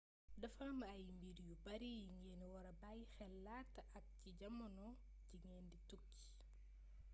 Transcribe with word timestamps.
dafa 0.41 0.63
am 0.71 0.79
ay 0.93 1.01
mbir 1.15 1.37
yu 1.47 1.55
bari 1.65 1.89
yi 1.99 2.05
ngeen 2.17 2.41
wara 2.51 2.71
bayyi 2.81 3.05
xel 3.15 3.33
laata 3.45 3.81
ak 3.97 4.05
ci 4.19 4.29
jamono 4.39 4.87
ji 5.27 5.35
ngeen 5.41 5.65
di 5.71 5.77
tukki 5.89 6.29